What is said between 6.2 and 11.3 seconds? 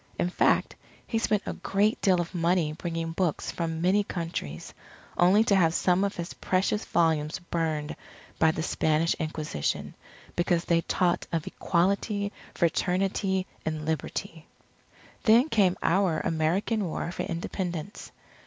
precious volumes burned by the Spanish Inquisition, because they taught